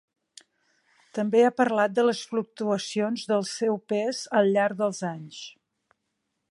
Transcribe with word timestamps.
També 1.17 1.43
ha 1.43 1.51
parlat 1.59 1.93
de 1.99 2.05
les 2.07 2.21
fluctuacions 2.31 3.27
del 3.33 3.47
seu 3.51 3.79
pes 3.93 4.23
al 4.41 4.53
llarg 4.57 4.81
dels 4.83 5.05
anys. 5.15 5.45